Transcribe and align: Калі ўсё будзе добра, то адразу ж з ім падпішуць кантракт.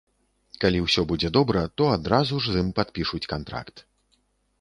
Калі 0.63 0.79
ўсё 0.85 1.01
будзе 1.11 1.29
добра, 1.37 1.61
то 1.81 1.89
адразу 1.97 2.39
ж 2.45 2.55
з 2.55 2.63
ім 2.65 2.71
падпішуць 2.79 3.21
кантракт. 3.35 3.85